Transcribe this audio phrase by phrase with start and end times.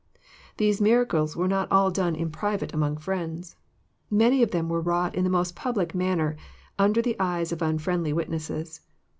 [0.57, 3.55] These miracles were not all done in private among friends.
[4.09, 6.37] Many of them were wrought in the most public manner,
[6.79, 8.81] under the eyes of unfriendly witnesses.